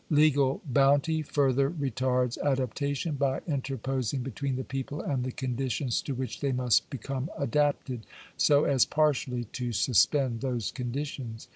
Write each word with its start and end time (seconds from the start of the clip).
Legal 0.09 0.61
bounty 0.65 1.21
further 1.21 1.69
retards 1.69 2.35
adaptation 2.43 3.13
by 3.13 3.39
interposing 3.45 4.23
between 4.23 4.55
the 4.55 4.63
people 4.63 4.99
and 4.99 5.23
the 5.23 5.31
conditions 5.31 6.01
to 6.01 6.15
which 6.15 6.39
they 6.39 6.51
must 6.51 6.89
become 6.89 7.29
adapted, 7.37 8.07
so 8.35 8.63
as 8.63 8.83
partially 8.83 9.43
Digitized 9.45 9.45
by 9.45 9.45
VjOOQIC 9.45 9.51
POOR 9.51 9.61
LAWS. 9.61 9.61
829 9.61 9.71
to 9.71 9.73
suspend 9.77 10.41
those 10.41 10.71
conditions. 10.71 11.47